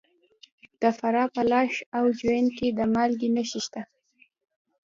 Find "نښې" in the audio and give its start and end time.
3.35-3.59